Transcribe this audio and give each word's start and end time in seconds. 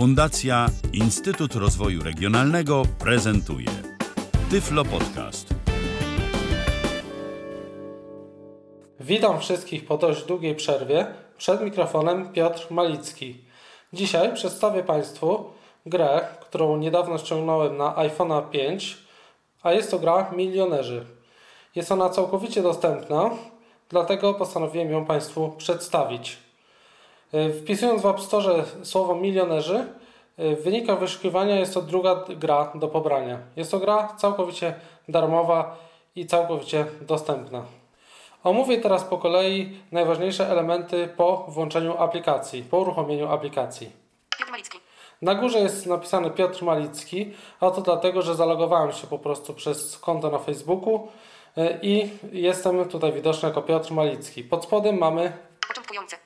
Fundacja 0.00 0.66
Instytut 0.92 1.54
Rozwoju 1.54 2.02
Regionalnego 2.02 2.82
prezentuje 2.98 3.66
Tyflo 4.50 4.84
Podcast. 4.84 5.54
Witam 9.00 9.40
wszystkich 9.40 9.86
po 9.86 9.98
dość 9.98 10.24
długiej 10.24 10.54
przerwie. 10.54 11.06
Przed 11.38 11.60
mikrofonem 11.62 12.32
Piotr 12.32 12.66
Malicki. 12.70 13.44
Dzisiaj 13.92 14.34
przedstawię 14.34 14.82
Państwu 14.82 15.44
grę, 15.86 16.20
którą 16.40 16.76
niedawno 16.76 17.18
ściągnąłem 17.18 17.76
na 17.76 17.94
iPhone'a 17.94 18.50
5, 18.50 18.98
a 19.62 19.72
jest 19.72 19.90
to 19.90 19.98
gra 19.98 20.30
Milionerzy. 20.36 21.06
Jest 21.74 21.92
ona 21.92 22.10
całkowicie 22.10 22.62
dostępna, 22.62 23.30
dlatego 23.88 24.34
postanowiłem 24.34 24.90
ją 24.90 25.04
Państwu 25.04 25.48
przedstawić. 25.58 26.49
E, 27.32 27.50
wpisując 27.52 28.02
w 28.02 28.06
App 28.06 28.20
Store 28.20 28.64
słowo 28.82 29.14
milionerzy, 29.14 29.86
e, 30.36 30.56
w 30.56 30.62
wynikach 30.62 30.98
wyszukiwania 30.98 31.58
jest 31.58 31.74
to 31.74 31.82
druga 31.82 32.24
gra 32.28 32.72
do 32.74 32.88
pobrania. 32.88 33.38
Jest 33.56 33.70
to 33.70 33.78
gra 33.78 34.14
całkowicie 34.16 34.74
darmowa 35.08 35.76
i 36.16 36.26
całkowicie 36.26 36.86
dostępna. 37.00 37.62
Omówię 38.44 38.78
teraz 38.78 39.04
po 39.04 39.18
kolei 39.18 39.78
najważniejsze 39.92 40.48
elementy 40.48 41.08
po 41.16 41.44
włączeniu 41.48 41.96
aplikacji, 41.98 42.62
po 42.62 42.78
uruchomieniu 42.78 43.28
aplikacji. 43.28 43.90
Piotr 44.38 44.50
Malicki. 44.50 44.78
Na 45.22 45.34
górze 45.34 45.58
jest 45.58 45.86
napisany 45.86 46.30
Piotr 46.30 46.64
Malicki, 46.64 47.32
a 47.60 47.70
to 47.70 47.80
dlatego, 47.80 48.22
że 48.22 48.34
zalogowałem 48.34 48.92
się 48.92 49.06
po 49.06 49.18
prostu 49.18 49.54
przez 49.54 49.98
konto 49.98 50.30
na 50.30 50.38
Facebooku 50.38 51.08
e, 51.56 51.78
i 51.82 52.10
jestem 52.32 52.88
tutaj 52.88 53.12
widoczny 53.12 53.48
jako 53.48 53.62
Piotr 53.62 53.92
Malicki. 53.92 54.44
Pod 54.44 54.64
spodem 54.64 54.98
mamy, 54.98 55.32
Początkujący. 55.68 56.16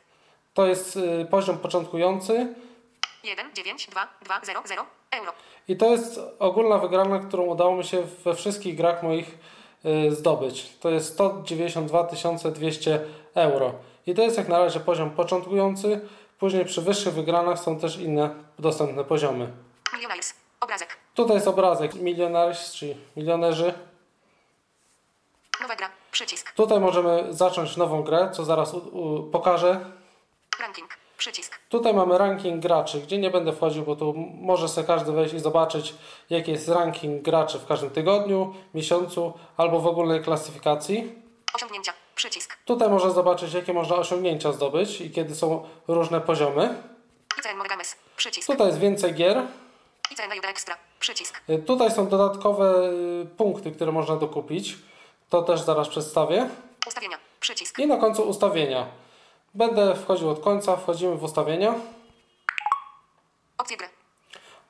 To 0.54 0.66
jest 0.66 0.96
y, 0.96 1.26
poziom 1.30 1.58
początkujący 1.58 2.54
1, 3.24 3.54
9, 3.54 3.86
2, 3.86 4.08
2, 4.22 4.40
0, 4.44 4.62
0, 4.64 4.86
euro. 5.10 5.32
i 5.68 5.76
to 5.76 5.90
jest 5.90 6.20
ogólna 6.38 6.78
wygrana, 6.78 7.18
którą 7.18 7.42
udało 7.42 7.76
mi 7.76 7.84
się 7.84 8.02
we 8.24 8.34
wszystkich 8.34 8.76
grach 8.76 9.02
moich 9.02 9.38
y, 9.84 10.14
zdobyć. 10.14 10.76
To 10.80 10.90
jest 10.90 11.12
192 11.12 12.08
200 12.50 13.00
euro. 13.34 13.74
I 14.06 14.14
to 14.14 14.22
jest 14.22 14.38
jak 14.38 14.48
na 14.48 14.58
razie 14.58 14.80
poziom 14.80 15.10
początkujący. 15.10 16.00
Później 16.38 16.64
przy 16.64 16.82
wyższych 16.82 17.14
wygranach 17.14 17.58
są 17.58 17.78
też 17.78 17.96
inne 17.96 18.34
dostępne 18.58 19.04
poziomy. 19.04 19.52
Millionaires. 19.94 20.34
Obrazek. 20.60 20.96
Tutaj 21.14 21.34
jest 21.36 21.48
obrazek 21.48 21.94
milionaris, 21.94 22.72
czyli 22.72 22.96
milionerzy. 23.16 23.74
Nowa 25.60 25.76
gra. 25.76 25.90
Przycisk. 26.12 26.52
Tutaj 26.52 26.80
możemy 26.80 27.26
zacząć 27.30 27.76
nową 27.76 28.02
grę, 28.02 28.30
co 28.32 28.44
zaraz 28.44 28.76
pokażę. 29.32 29.80
Ranking. 30.60 30.90
Przycisk. 31.18 31.58
Tutaj 31.68 31.94
mamy 31.94 32.18
ranking 32.18 32.62
graczy, 32.62 33.00
gdzie 33.00 33.18
nie 33.18 33.30
będę 33.30 33.52
wchodził, 33.52 33.82
bo 33.82 33.96
tu 33.96 34.14
może 34.40 34.68
sobie 34.68 34.86
każdy 34.86 35.12
wejść 35.12 35.34
i 35.34 35.38
zobaczyć, 35.40 35.94
jaki 36.30 36.52
jest 36.52 36.68
ranking 36.68 37.22
graczy 37.22 37.58
w 37.58 37.66
każdym 37.66 37.90
tygodniu, 37.90 38.54
miesiącu 38.74 39.32
albo 39.56 39.80
w 39.80 39.86
ogólnej 39.86 40.22
klasyfikacji. 40.22 41.12
Osiągnięcia. 41.54 41.92
Przycisk. 42.14 42.58
Tutaj 42.64 42.88
można 42.90 43.10
zobaczyć, 43.10 43.52
jakie 43.52 43.72
można 43.72 43.96
osiągnięcia 43.96 44.52
zdobyć 44.52 45.00
i 45.00 45.10
kiedy 45.10 45.34
są 45.34 45.68
różne 45.88 46.20
poziomy. 46.20 46.74
Przycisk. 48.16 48.46
Tutaj 48.46 48.66
jest 48.66 48.78
więcej 48.78 49.14
gier. 49.14 49.42
Extra. 50.48 50.76
Przycisk. 51.00 51.40
Y, 51.50 51.58
Tutaj 51.58 51.90
są 51.90 52.08
dodatkowe 52.08 52.90
y, 53.22 53.26
punkty, 53.36 53.72
które 53.72 53.92
można 53.92 54.16
dokupić. 54.16 54.78
To 55.30 55.42
też 55.42 55.60
zaraz 55.60 55.88
przedstawię. 55.88 56.48
Ustawienia. 56.86 57.18
Przycisk. 57.40 57.78
I 57.78 57.86
na 57.86 57.96
końcu 57.96 58.22
ustawienia. 58.22 58.86
Będę 59.54 59.94
wchodził 59.96 60.30
od 60.30 60.40
końca, 60.40 60.76
wchodzimy 60.76 61.16
w 61.16 61.22
ustawienia. 61.24 61.74
Opcje 63.58 63.76
gry. 63.76 63.88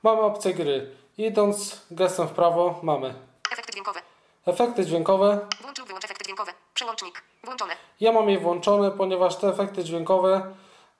Mamy 0.02 0.20
opcję 0.20 0.54
gry. 0.54 0.90
Idąc 1.18 1.80
gestem 1.90 2.28
w 2.28 2.30
prawo 2.32 2.80
mamy 2.82 3.14
Efekty 3.52 3.72
dźwiękowe. 3.72 4.00
efekty 4.46 4.86
dźwiękowe. 4.86 5.38
Włącz 5.60 5.78
lub 5.78 5.86
wyłącz 5.88 6.04
efekty 6.04 6.24
dźwiękowe. 6.24 6.52
Przełącznik. 6.74 7.22
Włączone. 7.44 7.76
Ja 8.00 8.12
mam 8.12 8.30
je 8.30 8.38
włączone, 8.38 8.90
ponieważ 8.90 9.36
te 9.36 9.48
efekty 9.48 9.84
dźwiękowe 9.84 10.54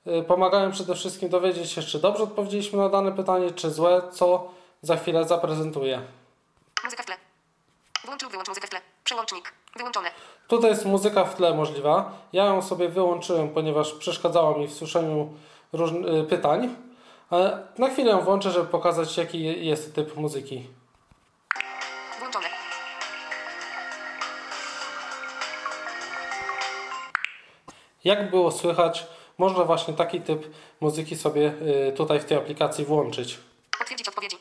y, 0.06 0.22
pomagają 0.22 0.71
przede 0.72 0.95
wszystkim 0.95 1.28
dowiedzieć 1.28 1.71
się, 1.71 1.83
czy 1.83 1.99
dobrze 1.99 2.22
odpowiedzieliśmy 2.22 2.78
na 2.78 2.89
dane 2.89 3.12
pytanie, 3.12 3.51
czy 3.51 3.71
złe, 3.71 4.03
co 4.12 4.51
za 4.83 4.97
chwilę 4.97 5.25
zaprezentuję. 5.25 6.03
Muzyka 6.84 7.03
w 7.03 7.06
tle. 7.06 7.16
Włącz 8.05 8.22
lub 8.22 8.31
wyłącz 8.31 8.49
muzykę 8.49 8.66
w 8.66 8.71
tle. 8.71 8.81
Przełącznik. 9.05 9.53
Wyłączone. 9.77 10.11
Tutaj 10.49 10.71
jest 10.71 10.87
muzyka 10.87 11.25
w 11.25 11.34
tle 11.34 11.55
możliwa. 11.55 12.12
Ja 12.32 12.44
ją 12.44 12.62
sobie 12.62 12.88
wyłączyłem, 12.88 13.49
ponieważ 13.49 13.93
przeszkadzała 13.93 14.59
mi 14.59 14.66
w 14.66 14.72
słyszeniu 14.72 15.32
y, 15.75 16.25
pytań. 16.25 16.77
Ale 17.31 17.66
na 17.78 17.88
chwilę 17.88 18.10
ją 18.10 18.21
włączę, 18.21 18.50
żeby 18.50 18.66
pokazać, 18.66 19.16
jaki 19.16 19.66
jest 19.66 19.94
typ 19.94 20.16
muzyki. 20.16 20.66
Włączone. 22.19 22.47
Jak 28.04 28.31
było 28.31 28.50
słychać, 28.50 29.06
można 29.38 29.65
właśnie 29.65 29.94
taki 29.94 30.21
typ 30.21 30.54
muzyki 30.81 31.16
sobie 31.16 31.54
y, 31.88 31.93
tutaj 31.97 32.21
w 32.21 32.25
tej 32.25 32.37
aplikacji 32.37 32.84
włączyć. 32.84 33.38
Potwierdzić 33.78 34.09
odpowiedzi. 34.09 34.37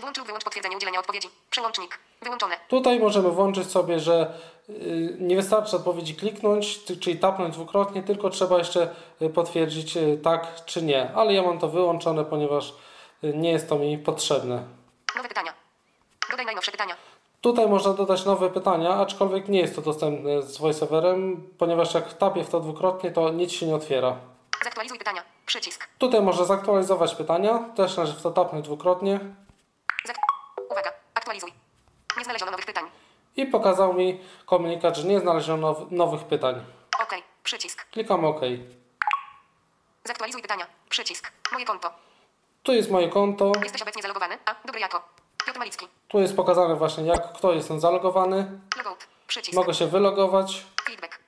Włącz 0.00 0.18
lub 0.18 0.26
wyłącz 0.26 0.44
potwierdzenie 0.56 0.76
udzielenia 0.76 1.00
odpowiedzi. 1.00 1.28
Przełącznik. 1.50 1.98
Wyłączone. 2.22 2.56
Tutaj 2.68 3.00
możemy 3.00 3.30
włączyć 3.30 3.70
sobie, 3.70 4.00
że 4.00 4.32
y, 4.68 5.16
nie 5.20 5.36
wystarczy 5.36 5.76
odpowiedzi 5.76 6.14
kliknąć, 6.14 6.84
czyli 7.00 7.18
tapnąć 7.18 7.54
dwukrotnie, 7.54 8.02
tylko 8.02 8.30
trzeba 8.30 8.58
jeszcze 8.58 8.88
y, 9.22 9.30
potwierdzić 9.30 9.96
y, 9.96 10.20
tak 10.22 10.64
czy 10.64 10.82
nie. 10.82 11.12
Ale 11.14 11.34
ja 11.34 11.42
mam 11.42 11.58
to 11.58 11.68
wyłączone, 11.68 12.24
ponieważ 12.24 12.74
nie 13.22 13.50
jest 13.50 13.68
to 13.68 13.78
mi 13.78 13.98
potrzebne. 13.98 14.62
Nowe 15.16 15.28
pytania. 15.28 15.52
Dodaj 16.30 16.46
najnowsze 16.46 16.72
pytania. 16.72 16.96
Tutaj 17.40 17.68
można 17.68 17.92
dodać 17.92 18.24
nowe 18.24 18.50
pytania, 18.50 18.94
aczkolwiek 18.94 19.48
nie 19.48 19.60
jest 19.60 19.76
to 19.76 19.82
dostępne 19.82 20.42
z 20.42 20.58
VoiceOverem, 20.58 21.50
ponieważ 21.58 21.94
jak 21.94 22.12
tapię 22.12 22.44
w 22.44 22.50
to 22.50 22.60
dwukrotnie, 22.60 23.10
to 23.10 23.30
nic 23.30 23.52
się 23.52 23.66
nie 23.66 23.74
otwiera. 23.74 24.16
Zaktualizuj 24.64 24.98
pytania. 24.98 25.22
Przycisk. 25.46 25.88
Tutaj 25.98 26.22
można 26.22 26.44
zaktualizować 26.44 27.14
pytania, 27.14 27.58
też 27.58 27.96
należy 27.96 28.14
w 28.14 28.22
to 28.22 28.30
tapnąć 28.30 28.64
dwukrotnie. 28.64 29.20
Aktualizuj. 31.26 31.52
Nie 32.18 32.24
znaleziono 32.24 32.50
nowych 32.50 32.66
pytań. 32.66 32.84
i 33.36 33.46
pokazał 33.46 33.94
mi 33.94 34.20
komunikat, 34.46 34.96
że 34.96 35.04
nie 35.08 35.20
znaleziono 35.20 35.72
now- 35.72 35.86
nowych 35.90 36.24
pytań. 36.24 36.64
OK. 37.02 37.14
Przycisk. 37.42 37.86
Klikam 37.90 38.24
OK. 38.24 38.40
Zaktualizuj 40.04 40.42
pytania. 40.42 40.66
Przycisk. 40.88 41.32
Moje 41.52 41.64
konto. 41.64 41.90
Tu 42.62 42.72
jest 42.72 42.90
moje 42.90 43.08
konto. 43.08 43.52
Jesteś 43.62 43.82
obecnie 43.82 44.02
zalogowany. 44.02 44.38
A. 44.44 44.54
Dobry 44.64 44.80
jako. 44.80 45.02
Piotr 45.46 45.58
Malicki. 45.58 45.88
Tu 46.08 46.20
jest 46.20 46.36
pokazane 46.36 46.76
właśnie 46.76 47.04
jak 47.04 47.32
kto 47.32 47.52
jestem 47.52 47.80
zalogowany. 47.80 48.60
Logout. 48.76 49.06
Przycisk. 49.26 49.56
Mogę 49.56 49.74
się 49.74 49.86
wylogować 49.86 50.66
Feedback. 50.84 51.18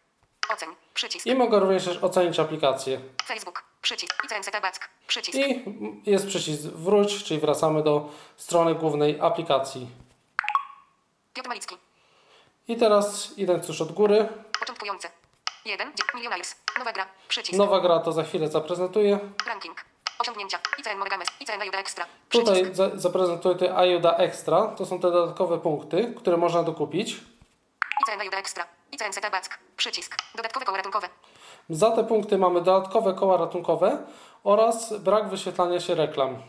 Oceń. 0.55 0.69
Przycisk. 0.95 1.27
i 1.27 1.35
mogę 1.35 1.59
również 1.61 1.89
ocenić 2.03 2.41
aplikację. 2.41 3.01
Facebook. 3.25 3.63
Przycisk. 3.83 4.15
Back. 4.63 4.89
Przycisk. 5.07 5.39
I 5.39 6.11
jest 6.11 6.27
przycisk 6.27 6.63
wróć, 6.63 7.25
czyli 7.25 7.41
wracamy 7.41 7.83
do 7.83 8.09
strony 8.37 8.75
głównej 8.75 9.21
aplikacji. 9.21 9.89
Piotr 11.35 11.49
Malicki. 11.49 11.77
I 12.69 12.77
teraz 12.77 13.39
idąc 13.39 13.69
już 13.69 13.81
od 13.81 13.93
góry, 13.93 14.29
Początkujący. 14.61 15.09
1. 15.65 15.93
Millionaires. 16.15 16.57
Nowa 16.79 16.93
gra. 16.93 17.07
Przycisk. 17.29 17.59
nowa 17.59 17.81
gra 17.81 17.99
to 17.99 18.13
za 18.13 18.23
chwilę 18.23 18.49
zaprezentuję. 18.49 19.19
Ranking. 19.47 19.85
Osiągnięcia. 20.19 20.59
ICN 20.79 20.99
Morgames. 20.99 21.29
ICN 21.41 21.65
Juda 21.65 21.79
Extra. 21.79 22.07
Tutaj 22.29 22.55
Przycisk. 22.55 22.77
za, 22.77 22.91
zaprezentuję 22.95 23.55
te 23.55 23.77
Ayuda 23.77 24.17
Extra, 24.17 24.67
to 24.67 24.87
są 24.87 25.01
te 25.01 25.11
dodatkowe 25.11 25.59
punkty, 25.59 26.15
które 26.17 26.37
można 26.37 26.63
dokupić. 26.63 27.17
ICN 28.03 28.25
Juda 28.25 28.39
Extra. 28.39 28.67
ICN 28.93 29.31
Back. 29.31 29.59
Przycisk. 29.77 30.17
Dodatkowe 30.35 30.67
koło 30.67 30.77
ratunkowe. 30.77 31.09
Za 31.71 31.91
te 31.91 32.05
punkty 32.05 32.39
mamy 32.39 32.61
dodatkowe 32.61 33.15
koła 33.15 33.37
ratunkowe 33.37 33.99
oraz 34.45 34.93
brak 34.99 35.29
wyświetlania 35.29 35.81
się 35.81 35.95
reklam. 35.95 36.43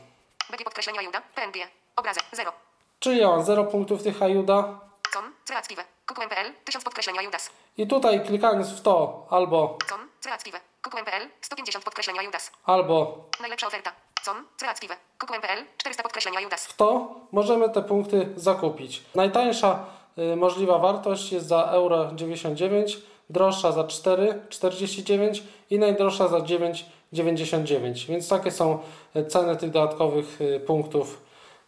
Będzie 0.49 0.65
podkreślenia 0.65 1.01
Juda. 1.01 1.21
PNG. 1.35 1.55
Obrazek. 1.95 2.23
0. 2.31 2.51
Czyli 2.99 3.19
ja 3.19 3.27
mam 3.27 3.43
0 3.43 3.63
punktów 3.65 4.03
tych 4.03 4.21
Ayuda. 4.23 4.79
Com. 5.13 5.23
Creative. 5.47 5.83
KQM.pl. 6.05 6.53
1000 6.65 6.83
podkreślenia 6.83 7.21
Judas. 7.21 7.49
I 7.77 7.87
tutaj 7.87 8.25
klikając 8.25 8.69
w 8.69 8.81
to 8.81 9.25
albo, 9.29 9.77
Com. 9.89 9.99
Creative. 10.21 10.59
KQM.pl. 10.81 11.29
150 11.41 11.85
podkreślenia 11.85 12.21
Judas. 12.23 12.51
albo 12.65 13.17
Najlepsza 13.41 13.67
oferta. 13.67 13.91
Com. 14.25 14.45
Creative. 14.59 14.97
KQM.pl. 15.17 15.65
400 15.77 16.03
podkreślenia 16.03 16.41
Judas. 16.41 16.65
w 16.67 16.73
to 16.77 17.15
możemy 17.31 17.69
te 17.69 17.81
punkty 17.81 18.33
zakupić. 18.35 19.03
Najtańsza 19.15 19.85
y, 20.17 20.35
możliwa 20.35 20.77
wartość 20.79 21.31
jest 21.31 21.47
za 21.47 21.63
euro 21.63 22.11
99, 22.11 22.97
droższa 23.29 23.71
za 23.71 23.83
4,49 23.83 25.41
i 25.69 25.79
najdroższa 25.79 26.27
za 26.27 26.37
9,99. 26.39 28.07
Więc 28.07 28.29
takie 28.29 28.51
są 28.51 28.79
y, 29.15 29.25
ceny 29.25 29.55
tych 29.57 29.69
dodatkowych 29.71 30.41
y, 30.41 30.59
punktów, 30.59 31.21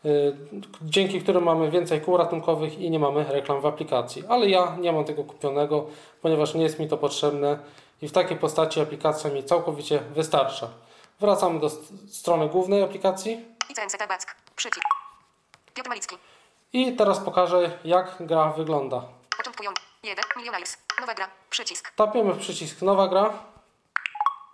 y, 0.05 0.35
dzięki 0.81 1.21
którym 1.21 1.43
mamy 1.43 1.71
więcej 1.71 2.01
kół 2.01 2.17
ratunkowych 2.17 2.79
i 2.79 2.89
nie 2.89 2.99
mamy 2.99 3.23
reklam 3.29 3.61
w 3.61 3.65
aplikacji. 3.65 4.23
Ale 4.29 4.49
ja 4.49 4.75
nie 4.79 4.91
mam 4.91 5.05
tego 5.05 5.23
kupionego, 5.23 5.85
ponieważ 6.21 6.53
nie 6.53 6.63
jest 6.63 6.79
mi 6.79 6.87
to 6.87 6.97
potrzebne 6.97 7.59
i 8.01 8.07
w 8.07 8.11
takiej 8.11 8.37
postaci 8.37 8.81
aplikacja 8.81 9.29
mi 9.29 9.43
całkowicie 9.43 9.99
wystarcza. 9.99 10.67
Wracamy 11.19 11.59
do 11.59 11.69
st- 11.69 12.15
strony 12.15 12.49
głównej 12.49 12.83
aplikacji. 12.83 13.45
Taback. 13.99 14.35
Przycisk. 14.55 14.85
Piotr 15.73 15.89
Malicki. 15.89 16.17
I 16.73 16.95
teraz 16.95 17.19
pokażę, 17.19 17.71
jak 17.85 18.15
gra 18.19 18.49
wygląda. 18.53 19.03
Początkujący. 19.37 19.81
1. 20.03 20.23
Millionaires. 20.35 20.77
Nowa 20.99 21.13
gra. 21.13 21.29
Przycisk. 21.49 21.91
Tapiemy 21.95 22.33
w 22.33 22.39
przycisk 22.39 22.81
Nowa 22.81 23.07
gra. 23.07 23.33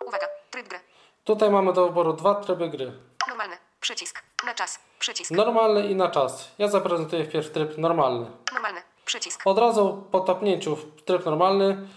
Uwaga. 0.05 0.27
Tryb 0.51 0.67
gry. 0.67 0.79
Tutaj 1.23 1.51
mamy 1.51 1.73
do 1.73 1.87
wyboru 1.87 2.13
dwa 2.13 2.35
tryby 2.35 2.69
gry. 2.69 2.93
Normalny. 3.27 3.57
Przycisk. 3.81 4.23
Na 4.45 4.53
czas. 4.53 4.79
Przycisk. 4.99 5.31
Normalny 5.31 5.87
i 5.87 5.95
na 5.95 6.09
czas. 6.09 6.51
Ja 6.57 6.67
zaprezentuję 6.67 7.25
wpierw 7.25 7.51
tryb 7.51 7.77
normalny. 7.77 8.31
Normalny. 8.53 8.81
Przycisk. 9.05 9.41
Od 9.45 9.57
razu 9.57 10.07
po 10.11 10.19
tapnięciu 10.19 10.75
w 10.75 11.01
tryb 11.01 11.25
normalny 11.25 11.87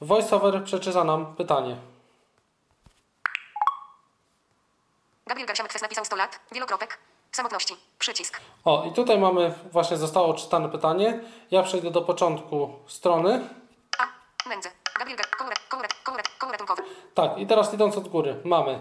VoiceOver 0.00 0.64
przeczyta 0.64 1.04
nam 1.04 1.36
pytanie. 1.36 1.76
Gabriel 5.26 5.46
Garsiamek 5.46 5.82
napisał 5.82 6.04
100 6.04 6.16
lat. 6.16 6.40
Wielokropek. 6.52 6.98
Samotności. 7.36 7.76
Przycisk. 7.98 8.40
O, 8.64 8.84
i 8.84 8.92
tutaj 8.92 9.18
mamy, 9.18 9.54
właśnie 9.72 9.96
zostało 9.96 10.34
czytane 10.34 10.68
pytanie. 10.68 11.20
Ja 11.50 11.62
przejdę 11.62 11.90
do 11.90 12.02
początku 12.02 12.70
strony. 12.86 13.40
A. 13.98 14.48
Nędzę. 14.48 14.70
Gabriel 14.98 15.16
Gar... 15.18 15.26
Koło, 15.38 15.50
rat- 15.50 15.68
koło, 15.68 15.82
rat- 15.82 15.94
koło, 16.04 16.16
rat- 16.16 16.28
koło 16.38 16.52
ratunkowe. 16.52 16.82
Tak, 17.14 17.38
i 17.38 17.46
teraz 17.46 17.74
idąc 17.74 17.96
od 17.96 18.08
góry, 18.08 18.40
mamy 18.44 18.78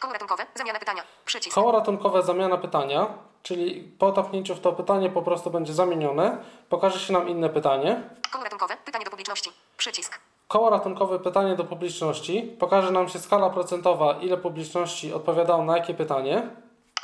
koło 0.00 0.12
ratunkowe. 0.12 0.46
Zamiana 0.54 0.78
pytania. 0.78 1.02
Przycisk. 1.24 1.54
koło 1.54 1.72
ratunkowe 1.72 2.22
zamiana 2.22 2.56
pytania, 2.56 3.06
czyli 3.42 3.80
po 3.98 4.12
tapnięciu 4.12 4.54
w 4.54 4.60
to 4.60 4.72
pytanie 4.72 5.10
po 5.10 5.22
prostu 5.22 5.50
będzie 5.50 5.72
zamienione. 5.74 6.38
Pokaże 6.68 6.98
się 6.98 7.12
nam 7.12 7.28
inne 7.28 7.48
pytanie. 7.48 8.02
Koło 8.32 8.44
ratunkowe. 8.44 8.76
Pytanie 8.84 9.04
do 9.04 9.10
publiczności. 9.10 9.50
Przycisk. 9.76 10.20
Koło 10.48 10.70
ratunkowe 10.70 11.18
pytanie 11.18 11.54
do 11.56 11.64
publiczności. 11.64 12.56
Pokaże 12.60 12.90
nam 12.90 13.08
się 13.08 13.18
skala 13.18 13.50
procentowa, 13.50 14.12
ile 14.12 14.36
publiczności 14.36 15.12
odpowiadało 15.14 15.64
na 15.64 15.76
jakie 15.76 15.94
pytanie. 15.94 16.48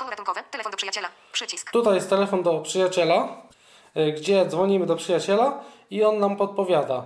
Koło 0.01 0.11
ratunkowe. 0.11 0.43
Telefon 0.51 0.73
do 0.73 0.77
przyjaciela. 0.77 1.09
Przycisk. 1.33 1.71
Tutaj 1.71 1.95
jest 1.95 2.11
telefon 2.11 2.43
do 2.43 2.61
przyjaciela, 2.61 3.29
y, 3.97 4.13
gdzie 4.13 4.47
dzwonimy 4.47 4.87
do 4.87 4.97
przyjaciela 4.97 5.61
i 5.91 6.05
on 6.05 6.19
nam 6.19 6.37
podpowiada. 6.37 7.03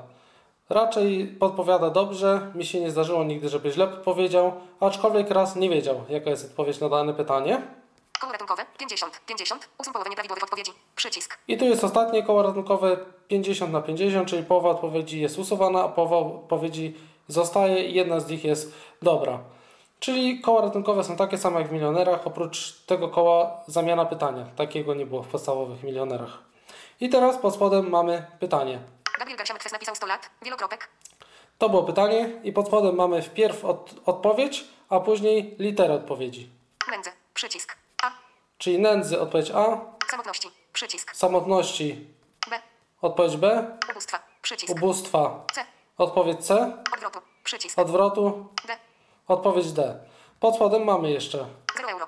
Raczej 0.68 1.26
podpowiada 1.26 1.90
dobrze. 1.90 2.52
Mi 2.54 2.64
się 2.64 2.80
nie 2.80 2.90
zdarzyło 2.90 3.24
nigdy, 3.24 3.48
żeby 3.48 3.70
źle 3.70 3.88
podpowiedział, 3.88 4.52
aczkolwiek 4.80 5.30
raz 5.30 5.56
nie 5.56 5.70
wiedział, 5.70 6.04
jaka 6.08 6.30
jest 6.30 6.44
odpowiedź 6.50 6.80
na 6.80 6.88
dane 6.88 7.14
pytanie. 7.14 7.62
Koło 8.20 8.32
ratunkowe. 8.32 8.66
50. 8.78 9.20
50. 9.26 9.68
Usum 9.78 9.92
połowę 9.92 10.10
nieprawidłowych 10.10 10.44
odpowiedzi. 10.44 10.72
Przycisk. 10.96 11.38
I 11.48 11.58
tu 11.58 11.64
jest 11.64 11.84
ostatnie 11.84 12.22
koło 12.22 12.42
ratunkowe 12.42 12.96
50 13.28 13.72
na 13.72 13.82
50, 13.82 14.28
czyli 14.28 14.42
połowa 14.42 14.70
odpowiedzi 14.70 15.20
jest 15.20 15.38
usuwana, 15.38 15.84
a 15.84 15.88
połowa 15.88 16.16
odpowiedzi 16.16 16.94
zostaje 17.28 17.84
i 17.84 17.94
jedna 17.94 18.20
z 18.20 18.28
nich 18.28 18.44
jest 18.44 18.74
dobra. 19.02 19.38
Czyli 20.04 20.40
koła 20.40 20.60
ratunkowe 20.62 21.04
są 21.04 21.16
takie 21.16 21.38
same 21.38 21.60
jak 21.60 21.68
w 21.68 21.72
milionerach, 21.72 22.26
oprócz 22.26 22.72
tego 22.86 23.08
koła 23.08 23.62
zamiana 23.66 24.04
pytania. 24.04 24.46
Takiego 24.56 24.94
nie 24.94 25.06
było 25.06 25.22
w 25.22 25.28
podstawowych 25.28 25.82
milionerach. 25.82 26.38
I 27.00 27.08
teraz 27.08 27.38
pod 27.38 27.54
spodem 27.54 27.90
mamy 27.90 28.26
pytanie. 28.40 28.78
Gabriel 29.18 29.38
Garsiamek 29.38 29.60
Kwes 29.60 29.72
napisał 29.72 29.94
100 29.94 30.06
lat. 30.06 30.30
Wielokropek. 30.42 30.88
To 31.58 31.68
było 31.68 31.82
pytanie 31.82 32.30
i 32.42 32.52
pod 32.52 32.66
spodem 32.66 32.94
mamy 32.94 33.22
wpierw 33.22 33.64
od, 33.64 33.94
odpowiedź, 34.06 34.64
a 34.88 35.00
później 35.00 35.56
literę 35.58 35.94
odpowiedzi. 35.94 36.48
Nędzę. 36.90 37.10
Przycisk. 37.34 37.76
A. 38.02 38.10
Czyli 38.58 38.78
nędzy 38.78 39.20
odpowiedź 39.20 39.50
A, 39.50 39.80
Samotności. 40.10 40.48
Przycisk. 40.72 41.16
samotności 41.16 42.06
B. 42.50 42.60
odpowiedź 43.02 43.36
B, 43.36 43.76
Ubóstwa. 43.90 44.18
Przycisk. 44.42 44.72
ubóstwa 44.72 45.44
C. 45.54 45.64
odpowiedź 45.98 46.44
C, 46.46 46.72
Odwrotu. 46.94 47.18
Przycisk. 47.44 47.78
odwrotu 47.78 48.46
D. 48.66 48.76
Odpowiedź 49.28 49.72
D. 49.72 49.98
Pod 50.40 50.54
spodem 50.56 50.84
mamy 50.84 51.10
jeszcze. 51.10 51.46
0 51.76 51.88
euro. 51.90 52.06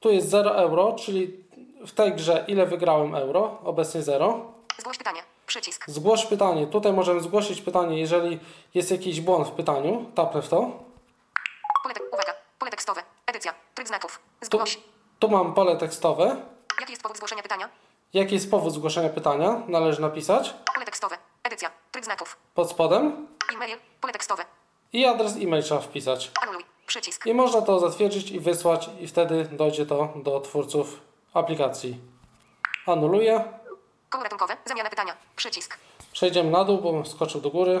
Tu 0.00 0.10
jest 0.10 0.28
0 0.28 0.50
euro, 0.56 0.92
czyli 0.98 1.44
w 1.86 1.92
tej 1.92 2.12
grze 2.12 2.44
ile 2.48 2.66
wygrałem 2.66 3.14
euro, 3.14 3.58
obecnie 3.64 4.02
0. 4.02 4.52
Zgłoś 4.78 4.98
pytanie. 4.98 5.22
Przycisk. 5.46 5.84
Zgłoś 5.90 6.26
pytanie. 6.26 6.66
Tutaj 6.66 6.92
możemy 6.92 7.20
zgłosić 7.20 7.60
pytanie, 7.60 8.00
jeżeli 8.00 8.38
jest 8.74 8.90
jakiś 8.90 9.20
błąd 9.20 9.48
w 9.48 9.50
pytaniu. 9.50 10.06
Tapnę 10.14 10.42
w 10.42 10.48
to. 10.48 10.56
Pole 11.82 11.94
uwaga. 12.12 12.32
Pole 12.58 12.70
tekstowe. 12.70 13.02
Edycja. 13.26 13.54
Tryb 13.74 13.88
znaków. 13.88 14.20
Tu, 14.40 14.46
Zgłoś. 14.46 14.78
tu 15.18 15.28
mam 15.28 15.54
pole 15.54 15.76
tekstowe. 15.76 16.36
Jaki 16.80 16.92
jest 16.92 17.02
powód 17.02 17.16
zgłoszenia 17.16 17.42
pytania? 17.42 17.68
Jaki 18.14 18.34
jest 18.34 18.50
powód 18.50 18.72
zgłoszenia 18.74 19.08
pytania? 19.08 19.62
Należy 19.68 20.00
napisać. 20.00 20.54
Pole 20.74 20.86
tekstowe. 20.86 21.16
Edycja. 21.44 21.70
Tryb 21.92 22.04
znaków. 22.04 22.36
Pod 22.54 22.70
spodem. 22.70 23.26
E-mail. 23.54 23.76
Pole 24.00 24.12
tekstowe. 24.12 24.44
I 24.92 25.04
adres 25.06 25.36
e-mail 25.36 25.62
trzeba 25.62 25.80
wpisać. 25.80 26.30
Anuluj. 26.42 26.64
Przycisk. 26.86 27.26
I 27.26 27.34
można 27.34 27.62
to 27.62 27.80
zatwierdzić 27.80 28.30
i 28.30 28.40
wysłać 28.40 28.90
i 29.00 29.06
wtedy 29.06 29.44
dojdzie 29.52 29.86
to 29.86 30.12
do 30.16 30.40
twórców 30.40 31.00
aplikacji. 31.34 31.96
Anuluję. 32.86 33.44
Koło 34.10 34.24
ratunkowe. 34.24 34.56
Zamiana 34.64 34.90
pytania. 34.90 35.16
Przycisk. 35.36 35.78
Przejdziemy 36.12 36.50
na 36.50 36.64
dół, 36.64 36.78
bo 36.78 37.04
skoczył 37.04 37.40
do 37.40 37.50
góry. 37.50 37.78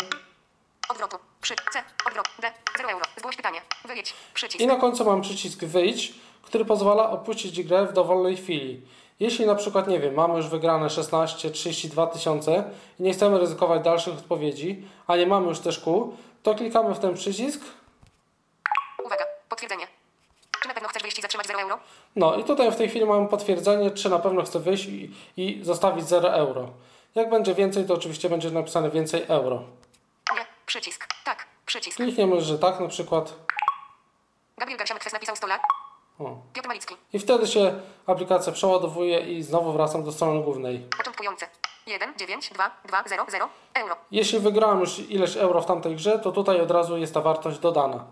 Odwrotu. 0.88 1.16
Przy. 1.40 1.54
C. 1.72 1.82
Odwrot. 2.06 2.26
D. 2.42 2.52
0 2.76 2.90
euro. 2.90 3.04
Zgłoś 3.18 3.36
pytanie. 3.36 3.60
Wyjedź. 3.84 4.14
Przycisk. 4.34 4.60
I 4.60 4.66
na 4.66 4.76
końcu 4.76 5.04
mam 5.04 5.20
przycisk 5.22 5.64
wyjść, 5.64 6.14
który 6.42 6.64
pozwala 6.64 7.10
opuścić 7.10 7.62
grę 7.62 7.86
w 7.86 7.92
dowolnej 7.92 8.36
chwili. 8.36 8.82
Jeśli 9.20 9.46
na 9.46 9.54
przykład, 9.54 9.88
nie 9.88 10.00
wiem, 10.00 10.14
mamy 10.14 10.36
już 10.36 10.48
wygrane 10.48 10.90
16, 10.90 11.50
32 11.50 12.06
tysiące 12.06 12.64
i 13.00 13.02
nie 13.02 13.12
chcemy 13.12 13.38
ryzykować 13.38 13.82
dalszych 13.82 14.14
odpowiedzi, 14.14 14.82
a 15.06 15.16
nie 15.16 15.26
mamy 15.26 15.48
już 15.48 15.58
też 15.60 15.78
kół, 15.80 16.16
to 16.46 16.54
klikamy 16.54 16.94
w 16.94 16.98
ten 16.98 17.14
przycisk. 17.14 17.60
Uwaga. 19.04 19.24
Potwierdzenie. 19.48 19.86
Czy 20.62 20.68
na 20.68 20.74
pewno 20.74 20.88
chcesz 20.88 21.02
wyjść 21.02 21.18
i 21.18 21.22
zatrzymać 21.22 21.46
0 21.46 21.60
euro? 21.60 21.78
No 22.16 22.34
i 22.34 22.44
tutaj 22.44 22.72
w 22.72 22.76
tej 22.76 22.88
chwili 22.88 23.06
mamy 23.06 23.28
potwierdzenie, 23.28 23.90
czy 23.90 24.10
na 24.10 24.18
pewno 24.18 24.42
chcę 24.42 24.60
wyjść 24.60 24.84
i, 24.84 25.14
i 25.36 25.64
zostawić 25.64 26.08
0 26.08 26.32
euro. 26.34 26.68
Jak 27.14 27.30
będzie 27.30 27.54
więcej, 27.54 27.86
to 27.86 27.94
oczywiście 27.94 28.28
będzie 28.28 28.50
napisane 28.50 28.90
więcej 28.90 29.24
euro. 29.28 29.62
Nie. 30.34 30.46
Przycisk. 30.66 31.06
Tak. 31.24 31.46
Przycisk. 31.66 31.96
Klikniemy, 31.96 32.40
że 32.40 32.58
tak 32.58 32.80
na 32.80 32.88
przykład. 32.88 33.34
Gabriel 34.58 34.78
Garsiamek 34.78 35.00
Kwes 35.00 35.12
napisał 35.12 35.36
100 35.36 35.46
lat. 35.46 35.60
O. 36.18 36.36
Piotr 36.52 36.68
Malicki. 36.68 36.96
I 37.12 37.18
wtedy 37.18 37.46
się 37.46 37.80
aplikacja 38.06 38.52
przeładowuje 38.52 39.20
i 39.20 39.42
znowu 39.42 39.72
wracam 39.72 40.04
do 40.04 40.12
strony 40.12 40.42
głównej. 40.42 40.78
Początkujący. 40.98 41.46
1, 41.86 42.14
9, 42.16 42.50
2, 42.50 42.70
2, 42.84 43.02
0, 43.06 43.24
0, 43.28 43.48
euro. 43.74 43.96
Jeśli 44.10 44.38
wygrałem 44.38 44.80
już 44.80 44.98
ileś 44.98 45.36
euro 45.36 45.60
w 45.62 45.66
tamtej 45.66 45.96
grze, 45.96 46.18
to 46.18 46.32
tutaj 46.32 46.60
od 46.60 46.70
razu 46.70 46.96
jest 46.96 47.14
ta 47.14 47.20
wartość 47.20 47.58
dodana. 47.58 48.04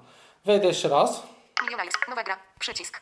Wejdę 0.45 0.67
jeszcze 0.67 0.89
raz. 0.89 1.23
Millionaires. 1.63 1.95
Nowa 2.09 2.23
gra. 2.23 2.37
Przycisk. 2.59 3.01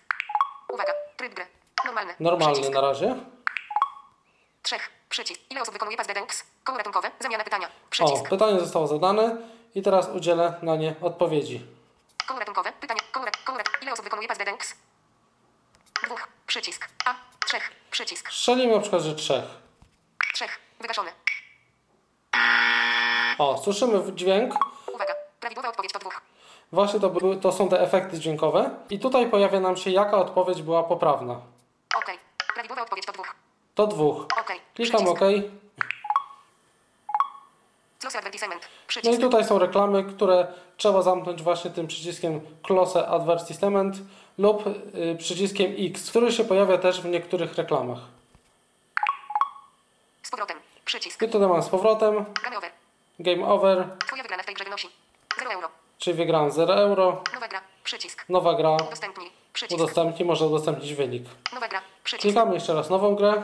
Uwaga. 0.68 0.92
Tryb 1.16 1.34
gry. 1.34 1.46
Normalny. 1.84 2.14
Normalny 2.20 2.54
Przycisk. 2.54 2.74
na 2.74 2.80
razie. 2.80 3.16
Trzech. 4.62 4.90
Przycisk. 5.08 5.40
Ile 5.50 5.62
osób 5.62 5.72
wykonuje 5.72 5.96
pas 5.96 6.06
Dedeux? 6.06 6.44
Koło 6.64 6.78
ratunkowe. 6.78 7.10
Zamiana 7.20 7.44
pytania. 7.44 7.66
O, 7.66 7.90
Przycisk. 7.90 8.28
pytanie 8.28 8.60
zostało 8.60 8.86
zadane 8.86 9.36
i 9.74 9.82
teraz 9.82 10.08
udzielę 10.08 10.54
na 10.62 10.76
nie 10.76 10.94
odpowiedzi. 11.00 11.66
Koło 12.26 12.38
ratunkowe. 12.40 12.72
Pytanie. 12.80 13.00
Koło, 13.12 13.26
koło 13.44 13.58
Ile 13.82 13.92
osób 13.92 14.04
wykonuje 14.04 14.28
pas 14.28 14.38
Dedeux? 14.38 14.74
Dwóch. 16.04 16.28
Przycisk. 16.46 16.88
A. 17.04 17.14
Trzech. 17.46 17.70
Przycisk. 17.90 18.32
Strzelimy 18.32 18.74
na 18.74 18.80
przykład, 18.80 19.02
że 19.02 19.14
trzech. 19.14 19.44
Trzech. 20.34 20.58
Wygaszony. 20.80 21.10
O, 23.38 23.58
słyszymy 23.64 24.12
dźwięk. 24.14 24.54
Uwaga. 24.94 25.14
Prawidłowa 25.40 25.68
odpowiedź 25.68 25.92
to 25.92 25.98
dwóch. 25.98 26.20
Właśnie 26.72 27.00
to, 27.00 27.10
były, 27.10 27.36
to 27.36 27.52
są 27.52 27.68
te 27.68 27.80
efekty 27.80 28.18
dźwiękowe. 28.18 28.70
I 28.90 28.98
tutaj 28.98 29.30
pojawia 29.30 29.60
nam 29.60 29.76
się, 29.76 29.90
jaka 29.90 30.16
odpowiedź 30.16 30.62
była 30.62 30.82
poprawna. 30.82 31.34
OK. 31.96 32.06
Prawidłowa 32.54 32.82
odpowiedź 32.82 33.06
to 33.06 33.12
dwóch. 33.12 33.34
To 33.74 33.86
dwóch. 33.86 34.22
OK. 34.40 34.52
Klikam. 34.74 35.08
OK. 35.08 35.20
Close 38.00 38.18
advertisement. 38.18 38.68
No 39.04 39.10
i 39.10 39.18
tutaj 39.18 39.44
są 39.44 39.58
reklamy, 39.58 40.04
które 40.04 40.46
trzeba 40.76 41.02
zamknąć 41.02 41.42
właśnie 41.42 41.70
tym 41.70 41.86
przyciskiem 41.86 42.40
Close 42.62 43.08
Advertisement 43.08 43.96
lub 44.38 44.66
y, 44.66 45.16
przyciskiem 45.18 45.74
X, 45.78 46.10
który 46.10 46.32
się 46.32 46.44
pojawia 46.44 46.78
też 46.78 47.00
w 47.00 47.04
niektórych 47.04 47.54
reklamach. 47.54 47.98
Powrotem. 50.32 50.58
Przycisk. 50.84 51.22
I 51.22 51.28
tutaj 51.28 51.48
mam 51.48 51.62
z 51.62 51.68
powrotem 51.68 52.24
Game 52.44 52.56
over. 52.58 52.70
Game 53.18 53.46
Over, 53.46 53.86
Twoja 54.06 54.22
wygrana 54.22 54.42
w 54.42 54.46
tej 54.46 54.54
grze 54.54 54.64
wynosi 54.64 54.88
0 55.38 55.50
euro. 55.52 55.68
czyli 55.98 56.16
wygrałem 56.16 56.50
0 56.50 56.74
euro. 56.74 57.22
Nowa 57.34 57.48
gra. 57.48 57.60
Przycisk. 57.84 58.24
Nowa 58.28 58.54
gra, 58.54 58.70
Udostępnij. 58.70 59.30
Przycisk. 59.52 59.80
udostępnij, 59.82 60.24
można 60.28 60.46
udostępnić 60.46 60.94
wynik. 60.94 61.22
Nowa 61.52 61.68
gra. 61.68 61.80
Przycisk. 62.04 62.22
Klikamy 62.22 62.54
jeszcze 62.54 62.74
raz 62.74 62.90
nową 62.90 63.14
grę. 63.14 63.42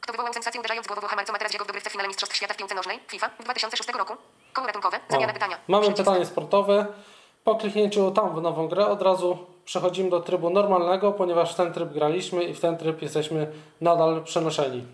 Kto 0.00 0.12
wywołał 0.12 0.32
sensację 0.32 0.60
uderzając 0.60 0.86
głową 0.86 1.06
hammercą 1.08 1.32
Materazziego 1.32 1.64
w 1.64 1.66
dogrywce 1.66 1.90
w 1.90 1.92
finale 1.92 2.08
Mistrzostw 2.08 2.36
Świata 2.36 2.54
w 2.54 2.56
piłce 2.56 2.74
nożnej 2.74 3.00
FIFA 3.08 3.28
w 3.40 3.44
2006 3.44 3.88
roku? 3.98 4.16
Koło 4.52 4.66
ratunkowe. 4.66 5.00
Zamiana 5.08 5.32
pytania. 5.32 5.58
Mamy 5.68 5.82
Przycisk. 5.86 6.04
pytanie 6.08 6.26
sportowe. 6.26 6.86
Po 7.46 7.54
kliknięciu 7.54 8.10
tam 8.10 8.34
w 8.36 8.42
nową 8.42 8.68
grę 8.68 8.86
od 8.86 9.02
razu 9.02 9.38
przechodzimy 9.64 10.10
do 10.10 10.20
trybu 10.20 10.50
normalnego, 10.50 11.12
ponieważ 11.12 11.52
w 11.52 11.56
ten 11.56 11.72
tryb 11.72 11.88
graliśmy 11.92 12.44
i 12.44 12.54
w 12.54 12.60
ten 12.60 12.76
tryb 12.76 13.02
jesteśmy 13.02 13.52
nadal 13.80 14.24
przenoszeni. 14.24 14.86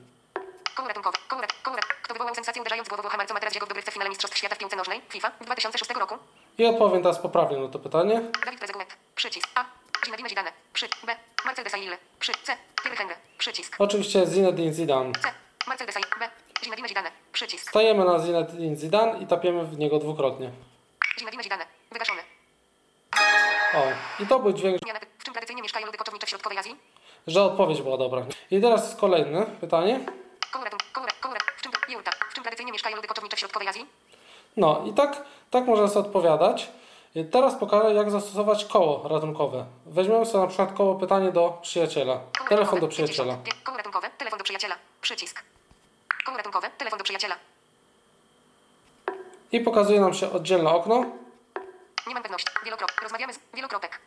Koło 0.77 0.89
ratunkowe. 0.89 1.19
Koło 1.29 1.43
rat- 1.43 1.55
koło 1.63 1.77
rat- 1.77 1.87
Kto 2.03 2.15
wywołał 2.15 2.35
sensację 2.35 2.63
uderzając 2.63 2.89
głową 2.89 3.03
o 3.03 3.09
hammer, 3.09 3.27
co 3.29 3.35
Materazziego 3.35 3.67
w 3.67 3.69
dogrywce 3.69 3.91
w 3.91 3.95
finale 3.95 4.09
Mistrzostw 4.11 4.39
Świata 4.39 4.55
w 4.55 4.59
piłce 4.59 4.77
nożnej 4.77 5.01
FIFA 5.09 5.31
w 5.41 5.45
2006 5.45 5.91
roku? 6.01 6.15
I 6.59 6.67
odpowiem 6.67 7.03
teraz 7.03 7.19
poprawnie 7.19 7.59
na 7.59 7.69
to 7.69 7.79
pytanie. 7.79 8.23
Dawid 8.45 8.59
Trezeguet. 8.61 8.97
Przycisk. 9.15 9.49
A. 9.55 9.65
Zinedine 10.05 10.29
Zidane. 10.29 10.53
Przy. 10.73 10.87
B. 11.07 11.17
Marcel 11.45 11.65
Desailly. 11.65 11.97
Przy. 12.21 12.33
C. 12.43 12.57
Pierre 12.85 12.97
Henry. 12.99 13.15
Przycisk. 13.39 13.77
Oczywiście 13.79 14.27
Zinedine 14.27 14.73
Zidane. 14.73 15.13
C. 15.23 15.29
Marcel 15.67 15.87
Desailly. 15.87 16.09
B. 16.21 16.29
Zinedine 16.65 16.89
Zidane. 16.89 17.11
Przycisk. 17.33 17.71
Stajemy 17.71 18.05
na 18.05 18.19
Zinedine 18.19 18.77
Zidane 18.77 19.19
i 19.19 19.27
tapiemy 19.27 19.65
w 19.65 19.79
niego 19.79 19.99
dwukrotnie. 19.99 20.51
Zinedine 21.19 21.43
Zidane. 21.43 21.65
Wygaszony. 21.93 22.21
O, 23.75 24.23
i 24.23 24.27
to 24.27 24.39
był 24.39 24.53
dźwięk. 24.53 24.79
W 25.19 25.25
czym 25.25 25.33
tradycyjnie 25.35 25.63
mieszkają 25.63 25.87
ludy 25.87 25.99
koczownicze 25.99 26.27
w 26.27 26.31
środkowej 26.31 26.59
Azji? 26.59 26.77
że 27.27 27.43
odpowiedź 27.43 27.83
była 27.83 27.97
dobra. 27.99 28.23
I 28.51 28.61
teraz 28.61 28.85
jest 28.85 29.01
kolejne 29.01 29.47
pytanie. 29.47 30.01
W 31.57 31.63
czym, 31.63 31.73
Jurta. 31.89 32.11
W 32.31 32.35
czym 32.35 32.43
tradycyjnie 32.45 32.73
mieszkają 32.73 32.97
ludy 32.97 33.09
koczownicze 33.09 33.37
w 33.37 33.41
środkowej 33.41 33.69
Azji? 33.69 33.87
No 34.57 34.85
i 34.87 34.93
tak, 34.93 35.23
tak 35.51 35.65
można 35.67 35.89
sobie 35.89 36.07
odpowiadać. 36.07 36.69
I 37.15 37.25
Teraz 37.25 37.55
pokażę, 37.55 37.95
jak 37.95 38.11
zastosować 38.11 38.65
koło 38.65 39.09
ratunkowe. 39.09 39.65
Weźmiemy 39.87 40.27
sobie 40.27 40.39
na 40.43 40.47
przykład 40.49 40.73
koło 40.73 40.95
pytanie 40.95 41.33
do 41.33 41.59
przyjaciela. 41.63 42.21
Koło 42.39 42.49
Telefon 42.49 42.81
do 42.81 42.89
przyjaciela. 42.89 43.35
50. 43.37 43.65
Koło 43.65 43.77
ratunkowe. 43.77 44.11
Telefon 44.19 44.39
do 44.39 44.45
przyjaciela. 44.45 44.75
Przycisk. 45.01 45.43
Koło 46.27 46.37
ratunkowe. 46.37 46.71
Telefon 46.79 46.99
do 46.99 47.05
przyjaciela. 47.05 47.37
I 49.53 49.61
pokazuje 49.61 50.01
nam 50.01 50.15
się 50.15 50.33
oddzielne 50.33 50.71
okno. 50.71 51.05
Nie 52.07 52.15
mam 52.15 52.23
pewności. 52.23 52.49
Wielokropek. 52.65 53.03
Rozmawiamy 53.03 53.35
z 53.35 53.39
wielokropek. 53.55 54.01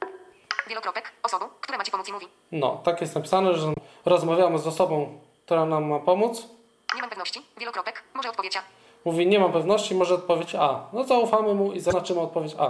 Wielokropek. 0.68 1.12
Osobą, 1.24 1.46
która 1.62 1.78
ma 1.78 1.84
ci 1.84 1.92
pomóc 1.92 2.08
i 2.10 2.14
mówi. 2.14 2.28
No, 2.52 2.82
tak 2.84 3.02
jest 3.02 3.16
napisane, 3.16 3.54
że 3.54 3.74
rozmawiamy 4.06 4.60
z 4.60 4.68
osobą, 4.68 5.20
która 5.46 5.66
nam 5.66 5.86
ma 5.86 6.00
pomóc. 6.00 6.48
Nie 6.96 7.02
mam 7.02 7.10
pewności. 7.10 7.42
Wielokropek. 7.58 8.04
Może 8.14 8.30
odpowiedź 8.30 8.58
A. 8.58 8.62
Mówi, 9.06 9.28
nie 9.28 9.40
mam 9.40 9.52
pewności, 9.52 9.96
może 9.96 10.16
odpowiedź 10.16 10.56
A. 10.56 10.80
No 10.94 11.04
zaufamy 11.04 11.54
mu 11.54 11.74
i 11.74 11.80
zaznaczymy 11.80 12.20
odpowiedź 12.22 12.56
A. 12.60 12.66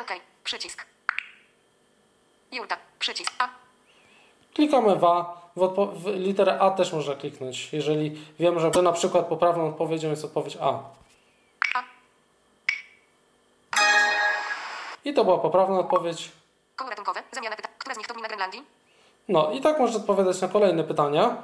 OK. 0.00 0.12
Przycisk. 0.44 0.86
Jurta. 2.52 2.76
Przycisk. 2.98 3.32
A. 3.38 3.48
Klikamy 4.54 4.96
w 4.96 5.04
A. 5.04 5.40
W, 5.56 5.60
odpo- 5.60 5.92
w 5.94 6.06
literę 6.06 6.58
A 6.60 6.70
też 6.70 6.92
można 6.92 7.14
kliknąć, 7.14 7.72
jeżeli 7.72 8.20
wiem, 8.40 8.60
że 8.60 8.82
na 8.82 8.92
przykład 8.92 9.26
poprawną 9.26 9.68
odpowiedzią 9.68 10.10
jest 10.10 10.24
odpowiedź. 10.24 10.56
A. 10.60 10.78
I 15.04 15.14
to 15.14 15.24
była 15.24 15.38
poprawna 15.38 15.78
odpowiedź. 15.78 16.32
Koło 16.76 16.90
ratunkowe. 16.90 17.22
Zamiana 17.32 17.56
pytań. 17.56 17.72
Która 17.78 17.94
z 17.94 17.98
nich 17.98 18.06
to 18.06 18.12
gmina 18.14 18.28
Grenlandii? 18.28 18.62
No 19.28 19.50
i 19.50 19.60
tak 19.60 19.78
można 19.80 19.96
odpowiadać 19.96 20.40
na 20.40 20.48
kolejne 20.48 20.84
pytania 20.84 21.36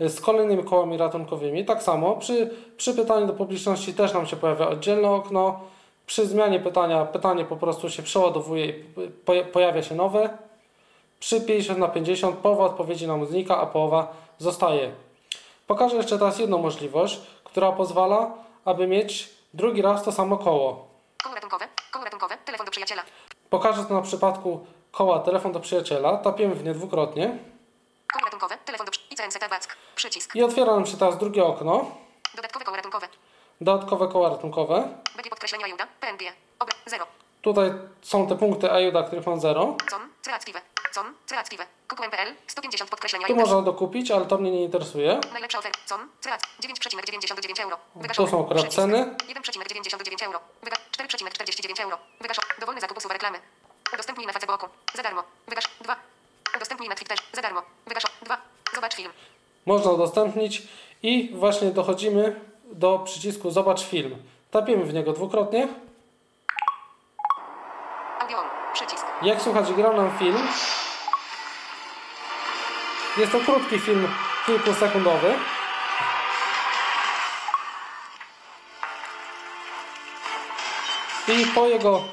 y, 0.00 0.08
z 0.08 0.20
kolejnymi 0.20 0.64
kołami 0.64 0.96
ratunkowymi. 0.96 1.64
Tak 1.64 1.82
samo 1.82 2.16
przy, 2.16 2.50
przy 2.76 2.94
pytaniu 2.94 3.26
do 3.26 3.32
publiczności 3.32 3.94
też 3.94 4.12
nam 4.14 4.26
się 4.26 4.36
pojawia 4.36 4.68
oddzielne 4.68 5.10
okno. 5.10 5.60
Przy 6.06 6.26
zmianie 6.26 6.60
pytania 6.60 7.04
pytanie 7.04 7.44
po 7.44 7.56
prostu 7.56 7.90
się 7.90 8.02
przeładowuje 8.02 8.66
i 8.66 8.84
poja- 9.26 9.44
pojawia 9.44 9.82
się 9.82 9.94
nowe. 9.94 10.38
Przy 11.20 11.40
50 11.40 11.78
na 11.78 11.88
50 11.88 12.36
połowa 12.36 12.64
odpowiedzi 12.64 13.06
nam 13.06 13.26
znika, 13.26 13.58
a 13.58 13.66
połowa 13.66 14.12
zostaje. 14.38 14.92
Pokażę 15.66 15.96
jeszcze 15.96 16.18
teraz 16.18 16.38
jedną 16.38 16.58
możliwość, 16.58 17.20
która 17.44 17.72
pozwala, 17.72 18.30
aby 18.64 18.86
mieć 18.86 19.30
drugi 19.54 19.82
raz 19.82 20.04
to 20.04 20.12
samo 20.12 20.36
koło. 20.36 20.88
Koło 21.22 21.34
ratunkowe. 21.34 21.64
Koło 21.92 22.04
ratunkowe. 22.04 22.36
Telefon 22.44 22.57
do 22.68 22.70
przyjaciela. 22.70 23.02
Pokażę 23.50 23.84
to 23.84 23.94
na 23.94 24.02
przypadku 24.02 24.66
koła 24.92 25.18
telefon 25.18 25.52
do 25.52 25.60
przyjaciela. 25.60 26.16
Tapiemy 26.16 26.54
w 26.54 26.64
nie 26.64 26.74
dwukrotnie. 26.74 27.38
Koło 28.12 28.24
ratunkowe. 28.24 28.56
Telefon 28.64 28.86
do 28.86 28.92
przy... 28.92 29.00
ICNC 29.10 29.38
Taback. 29.38 29.76
Przycisk. 29.94 30.36
I 30.36 30.42
otwiera 30.42 30.74
nam 30.74 30.86
się 30.86 30.96
teraz 30.96 31.18
drugie 31.18 31.44
okno. 31.44 31.90
Dodatkowe 32.34 32.64
koło 32.64 32.76
ratunkowe. 32.76 33.08
Dodatkowe 33.60 34.08
koła 34.08 34.28
ratunkowe. 34.28 34.88
Będzie 35.16 35.30
podkreślenia 35.30 35.64
Ajuda. 35.66 35.86
PNB. 36.00 36.22
Obra. 36.58 36.74
0. 36.86 37.06
Tutaj 37.42 37.72
są 38.02 38.26
te 38.26 38.36
punkty 38.36 38.72
AJUDA, 38.72 39.02
których 39.02 39.26
mam 39.26 39.40
0. 39.40 39.76
Com. 39.90 40.08
Creative. 40.98 41.04
Com. 41.04 41.14
Creative. 41.26 41.66
QQM.pl. 41.88 42.34
150 42.46 42.90
podkreślenia 42.90 43.26
Tu 43.26 43.36
można 43.36 43.62
dokupić, 43.62 44.10
ale 44.10 44.26
to 44.26 44.38
mnie 44.38 44.50
nie 44.50 44.62
interesuje. 44.62 45.20
Najlepsza 45.32 45.58
oferta. 45.58 45.78
Com. 45.88 46.08
Creat. 46.22 46.42
9,99 46.60 47.62
euro. 47.62 47.78
Wygaszone. 47.96 48.30
są 48.30 48.44
akurat 48.44 48.74
ceny. 48.74 49.16
1,99 49.28 50.24
euro. 50.24 50.40
Wyga 50.62 50.76
4,49 50.76 51.82
euro. 51.82 51.98
Wygasz. 52.20 52.36
Dowolny 52.60 52.80
zakup 52.80 52.98
usuwa 52.98 53.14
reklamy. 53.14 53.38
Udostępnij 53.94 54.26
na 54.26 54.32
Facebooku. 54.32 54.68
Za 54.94 55.02
darmo. 55.02 55.22
Wygasz. 55.48 55.64
2. 55.80 55.96
Udostępnij 56.56 56.88
na 56.88 56.94
Twitterze. 56.94 57.22
Za 57.32 57.42
darmo. 57.42 57.62
Wygasz. 57.86 58.04
2. 58.22 58.38
Zobacz 58.74 58.94
film. 58.94 59.12
Można 59.66 59.90
udostępnić 59.90 60.62
i 61.02 61.30
właśnie 61.34 61.70
dochodzimy 61.70 62.40
do 62.72 62.98
przycisku 62.98 63.50
Zobacz 63.50 63.84
film. 63.84 64.22
Tapiemy 64.50 64.84
w 64.84 64.94
niego 64.94 65.12
dwukrotnie. 65.12 65.68
Audio 68.20 68.38
on. 68.38 68.46
Przycisk. 68.72 69.06
Jak 69.22 69.42
słychać, 69.42 69.72
gra 69.72 69.92
nam 69.92 70.18
film. 70.18 70.38
Jest 73.18 73.32
to 73.32 73.40
krótki 73.40 73.78
film, 73.78 74.08
kilkusekundowy. 74.46 75.34
I 81.28 81.46
po 81.46 81.66
jego 81.66 82.04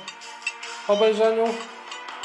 obejrzeniu 0.88 1.54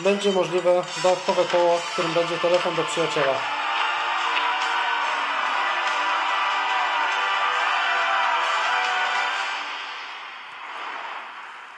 będzie 0.00 0.32
możliwe 0.32 0.82
dodatkowe 1.02 1.44
koło, 1.44 1.78
w 1.78 1.92
którym 1.92 2.12
będzie 2.12 2.38
telefon 2.38 2.74
do 2.74 2.84
przyjaciela. 2.84 3.34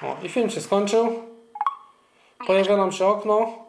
O, 0.03 0.17
i 0.23 0.29
film 0.29 0.51
się 0.51 0.61
skończył. 0.61 1.23
Pojawia 2.47 2.77
nam 2.77 2.93
się 2.93 3.07
okno, 3.07 3.62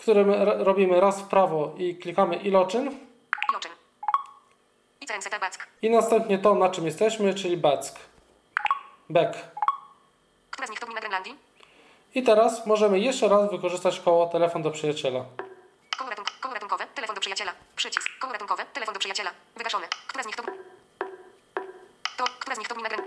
którym 0.00 0.32
robimy 0.42 1.00
raz 1.00 1.20
w 1.20 1.28
prawo 1.28 1.74
i 1.78 1.96
klikamy 1.96 2.36
iloczyn 2.36 3.10
Iloczyn. 3.50 3.72
I 5.82 5.90
następnie 5.90 6.38
to, 6.38 6.54
na 6.54 6.70
czym 6.70 6.86
jesteśmy, 6.86 7.34
czyli 7.34 7.56
back. 7.56 7.98
Back. 9.08 9.38
Która 10.50 10.66
z 10.66 10.70
nich 10.70 10.80
to 10.80 10.86
gmina 10.86 11.00
Grenlandii? 11.00 11.36
I 12.14 12.22
teraz 12.22 12.66
możemy 12.66 12.98
jeszcze 12.98 13.28
raz 13.28 13.50
wykorzystać 13.50 14.00
koło 14.00 14.26
telefon 14.26 14.62
do 14.62 14.70
przyjaciela. 14.70 15.24
Koło, 15.98 16.10
ratunk 16.10 16.30
koło 16.40 16.54
ratunkowe. 16.54 16.86
Telefon 16.94 17.14
do 17.14 17.20
przyjaciela. 17.20 17.52
Przycisk. 17.76 18.08
Koło 18.20 18.32
ratunkowe. 18.32 18.64
Telefon 18.72 18.94
do 18.94 19.00
przyjaciela. 19.00 19.30
Wygaszony. 19.56 19.86
Która 20.06 20.24
z 20.24 20.26
nich 20.26 20.36
to... 20.36 20.42
To, 22.16 22.24
która 22.38 22.56
z 22.56 22.58
nich 22.58 22.68
to 22.68 22.74
gmina 22.74 22.88
Gren... 22.88 23.04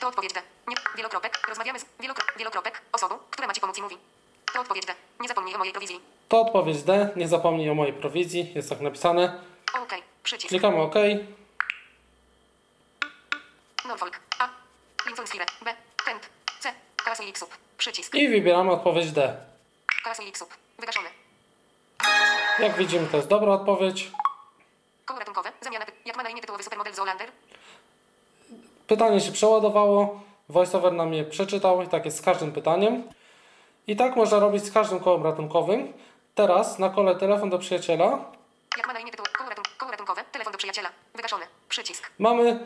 To 0.00 0.08
odpowiedź 0.08 0.32
D. 0.32 0.42
Nie. 0.68 0.76
Wielokropek. 0.96 1.48
Rozmawiamy 1.48 1.80
z... 1.80 1.84
Wielokro... 2.00 2.24
Wielokropek. 2.36 2.82
Osobą, 2.92 3.18
która 3.30 3.46
ma 3.46 3.54
ci 3.54 3.60
pomóc 3.60 3.78
i 3.78 3.82
mówi. 3.82 3.96
To 4.52 4.60
odpowiedź 4.60 4.86
D. 4.86 4.94
Nie 5.20 5.28
zapomnij 5.28 5.54
o 5.54 5.58
mojej 5.58 5.72
prowizji. 5.72 6.00
To 6.28 6.40
odpowiedź 6.40 6.82
D. 6.82 7.10
Nie 7.16 7.28
zapomnij 7.28 7.70
o 7.70 7.74
mojej 7.74 7.92
prowizji. 7.92 8.52
Jest 8.54 8.68
tak 8.68 8.80
napisane. 8.80 9.40
OK. 9.82 9.94
Przycisk. 10.22 10.48
Klikamy 10.48 10.76
OK. 10.76 10.94
Norfolk. 13.88 14.20
A. 14.38 14.48
Lincoln 15.06 15.28
Spire. 15.28 15.46
B. 15.64 15.74
Kent. 16.04 16.28
C. 16.60 16.72
Castle 17.04 17.26
X. 17.26 17.44
Przycisk. 17.78 18.14
I 18.14 18.28
wybieramy 18.28 18.70
odpowiedź 18.72 19.12
D. 19.12 19.36
Castle 20.04 20.26
X. 20.26 20.44
Wygaszony. 20.78 21.08
Jak 22.58 22.76
widzimy, 22.76 23.06
to 23.06 23.16
jest 23.16 23.28
dobra 23.28 23.52
odpowiedź. 23.52 24.10
Koło 25.04 25.18
ratunkowe. 25.18 25.52
Zamiana... 25.60 25.86
Jak 26.04 26.16
ma 26.16 26.22
na 26.22 26.30
imię 26.30 26.40
tytułowy 26.40 26.64
supermodel 26.64 26.94
Zoolander? 26.94 27.28
Pytanie 28.86 29.20
się 29.20 29.32
przeładowało. 29.32 30.20
VoiceOver 30.48 30.92
nam 30.92 31.14
je 31.14 31.24
przeczytał 31.24 31.82
i 31.82 31.88
tak 31.88 32.04
jest 32.04 32.18
z 32.18 32.22
każdym 32.22 32.52
pytaniem. 32.52 33.02
I 33.86 33.96
tak 33.96 34.16
można 34.16 34.38
robić 34.38 34.64
z 34.64 34.72
każdym 34.72 35.00
kołem 35.00 35.22
ratunkowym. 35.24 35.92
Teraz 36.34 36.78
na 36.78 36.88
kole 36.90 37.16
telefon 37.16 37.50
do 37.50 37.58
przyjaciela 37.58 38.18
Jak 38.76 38.86
ma 38.86 38.92
na 38.92 39.00
imię 39.00 39.10
tytuł... 39.10 39.26
Koło, 39.38 39.48
ratun... 39.50 39.64
koło 39.78 39.90
ratunkowe. 39.90 40.24
Telefon 40.32 40.52
do 40.52 40.58
przyjaciela. 40.58 40.88
Wygaszony. 41.14 41.44
Przycisk. 41.68 42.10
mamy 42.18 42.60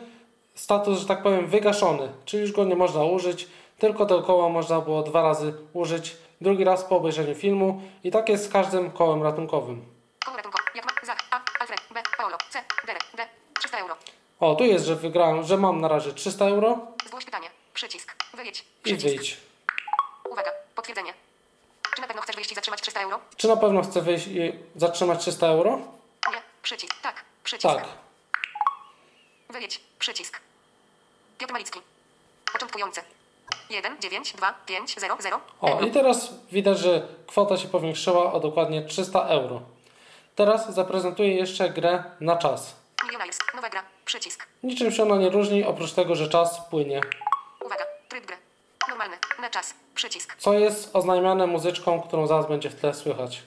status, 0.55 0.99
że 0.99 1.05
tak 1.05 1.23
powiem, 1.23 1.47
wygaszony, 1.47 2.11
czyli 2.25 2.41
już 2.41 2.51
go 2.51 2.63
nie 2.63 2.75
można 2.75 3.03
użyć, 3.03 3.47
tylko 3.79 4.05
te 4.05 4.21
koła 4.21 4.49
można 4.49 4.81
było 4.81 5.03
dwa 5.03 5.21
razy 5.21 5.53
użyć, 5.73 6.15
drugi 6.41 6.63
raz 6.63 6.83
po 6.83 6.97
obejrzeniu 6.97 7.35
filmu 7.35 7.81
i 8.03 8.11
tak 8.11 8.29
jest 8.29 8.45
z 8.45 8.49
każdym 8.49 8.91
kołem 8.91 9.23
ratunkowym. 9.23 9.85
Koło 10.25 10.37
ratunkowe. 10.37 10.63
Jak 10.75 10.85
ma... 10.85 10.91
Zach. 11.03 11.17
A. 11.31 11.41
Alfred. 11.59 11.79
B. 11.93 12.01
Paolo. 12.17 12.37
C. 12.49 12.63
Derek. 12.87 13.03
D. 13.17 13.27
300 13.59 13.77
euro. 13.77 13.95
O, 14.39 14.55
tu 14.55 14.63
jest, 14.63 14.85
że 14.85 14.95
wygrałem, 14.95 15.43
że 15.43 15.57
mam 15.57 15.81
na 15.81 15.87
razie 15.87 16.13
300 16.13 16.45
euro 16.45 16.77
Zgłoś 17.07 17.25
pytanie. 17.25 17.49
Przycisk. 17.73 18.15
Wyjedź. 18.33 18.59
i 18.61 18.65
Przycisk. 18.83 19.05
wyjdź. 19.15 19.37
Uwaga. 20.31 20.51
Potwierdzenie. 20.77 21.13
Czy 21.95 22.01
na 22.01 22.07
pewno 22.07 22.21
chcesz 22.21 22.35
wyjść 22.35 22.51
i 22.51 22.55
zatrzymać 22.55 22.81
300 22.81 23.01
euro? 23.01 23.19
Czy 23.37 23.47
na 23.47 23.57
pewno 23.57 23.81
chcę 23.81 24.01
wyjść 24.01 24.27
i 24.27 24.53
zatrzymać 24.75 25.19
300 25.19 25.47
euro? 25.47 25.77
Nie. 26.31 26.41
Przycisk. 26.63 27.01
Tak. 27.01 27.23
Przycisk. 27.43 27.75
Tak. 27.75 27.85
Wyjedź. 29.49 29.81
Przycisk. 29.99 30.39
Piotr 31.37 31.53
Malicki. 31.53 31.81
Początkujący. 32.53 33.01
1, 33.69 34.01
9, 34.01 34.33
2, 34.33 34.53
5, 34.65 34.95
0, 34.99 35.17
0. 35.19 35.39
O, 35.61 35.81
i 35.81 35.91
teraz 35.91 36.29
widać, 36.51 36.79
że 36.79 37.07
kwota 37.27 37.57
się 37.57 37.67
powiększyła 37.67 38.33
o 38.33 38.39
dokładnie 38.39 38.81
300 38.81 39.27
euro. 39.27 39.61
Teraz 40.35 40.73
zaprezentuję 40.73 41.35
jeszcze 41.35 41.69
grę 41.69 42.03
na 42.19 42.35
czas. 42.37 42.75
Millionaires. 43.03 43.39
Nowa 43.55 43.69
gra. 43.69 43.83
Przycisk. 44.05 44.47
Niczym 44.63 44.91
się 44.91 45.03
ona 45.03 45.15
nie 45.15 45.29
różni, 45.29 45.63
oprócz 45.63 45.93
tego, 45.93 46.15
że 46.15 46.29
czas 46.29 46.69
płynie. 46.69 47.01
Uwaga. 47.65 47.85
Tryb 48.09 48.25
gry. 48.25 48.37
Normalny. 48.89 49.17
Na 49.41 49.49
czas. 49.49 49.73
Przycisk. 49.95 50.35
Co 50.39 50.53
jest 50.53 50.95
oznajmiane 50.95 51.47
muzyczką, 51.47 52.01
którą 52.01 52.27
zaraz 52.27 52.47
będzie 52.47 52.69
w 52.69 52.75
tle 52.75 52.93
słychać. 52.93 53.43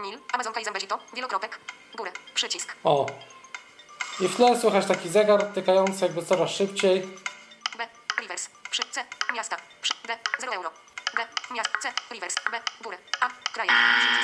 Nil. 0.00 0.18
Amazonka 0.32 0.60
i 0.60 0.64
Zambezito. 0.64 0.98
Wielokropek. 1.14 1.58
Górę. 1.94 2.10
Przycisk. 2.34 2.76
O. 2.84 3.06
I 4.20 4.28
w 4.28 4.36
tle 4.36 4.60
słychać 4.60 4.86
taki 4.86 5.08
zegar 5.08 5.42
tykający 5.44 6.04
jakby 6.04 6.22
coraz 6.22 6.50
szybciej. 6.50 7.00
B. 7.78 7.88
Rivers. 8.20 8.48
Przy. 8.70 8.82
C. 8.90 9.04
Miasta. 9.34 9.56
Przy. 9.82 9.94
D. 10.06 10.18
0 10.40 10.52
euro. 10.52 10.70
D. 11.16 11.26
Miast. 11.54 11.70
C. 11.82 11.92
Rivers. 12.14 12.34
B. 12.50 12.60
Górę. 12.82 12.96
A. 13.20 13.28
Kraje. 13.52 13.70
Przycisk. 13.98 14.22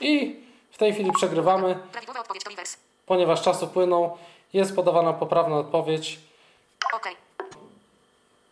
I 0.00 0.36
w 0.72 0.78
tej 0.78 0.94
chwili 0.94 1.12
przegrywamy, 1.12 1.74
Prawidłowa 1.92 2.20
odpowiedź 2.20 2.44
to 2.44 2.50
Rivers. 2.50 2.76
ponieważ 3.06 3.42
czasu 3.42 3.68
płyną. 3.68 4.18
Jest 4.52 4.76
podawana 4.76 5.12
poprawna 5.12 5.56
odpowiedź 5.56 6.18
OK. 6.92 7.08